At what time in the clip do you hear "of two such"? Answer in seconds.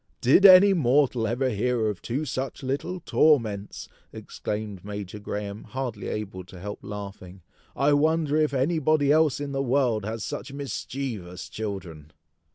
1.87-2.63